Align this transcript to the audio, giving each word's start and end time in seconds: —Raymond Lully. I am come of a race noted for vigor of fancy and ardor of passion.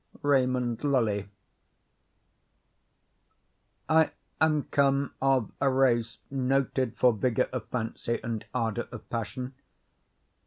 —Raymond 0.23 0.83
Lully. 0.83 1.29
I 3.87 4.09
am 4.41 4.63
come 4.71 5.13
of 5.21 5.51
a 5.61 5.69
race 5.69 6.17
noted 6.31 6.97
for 6.97 7.13
vigor 7.13 7.47
of 7.53 7.67
fancy 7.67 8.19
and 8.23 8.43
ardor 8.51 8.87
of 8.91 9.07
passion. 9.11 9.53